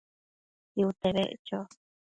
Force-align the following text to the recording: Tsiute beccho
Tsiute 0.73 1.09
beccho 1.13 1.57